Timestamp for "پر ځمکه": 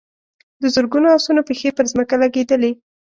1.77-2.15